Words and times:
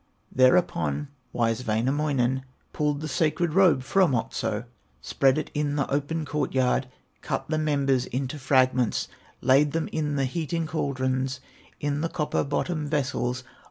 Thereupon 0.31 1.09
wise 1.31 1.63
Wainamoinen 1.67 2.43
Pulled 2.73 3.01
the 3.01 3.07
sacred 3.07 3.53
robe 3.53 3.83
from 3.83 4.15
Otso, 4.15 4.63
Spread 4.99 5.37
it 5.37 5.51
in 5.53 5.75
the 5.75 5.87
open 5.91 6.25
court 6.25 6.55
yard, 6.55 6.87
Cut 7.21 7.49
the 7.49 7.59
members 7.59 8.07
into 8.07 8.39
fragments, 8.39 9.07
Laid 9.41 9.73
them 9.73 9.87
in 9.91 10.15
the 10.15 10.25
heating 10.25 10.65
caldrons, 10.65 11.39
In 11.79 12.01
the 12.01 12.09
copper 12.09 12.43
bottomed 12.43 12.89
vessels. 12.89 13.43